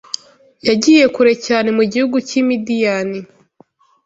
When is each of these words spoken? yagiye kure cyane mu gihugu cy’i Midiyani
yagiye 0.67 1.05
kure 1.15 1.33
cyane 1.45 1.69
mu 1.77 1.83
gihugu 1.91 2.17
cy’i 2.27 2.41
Midiyani 2.47 3.19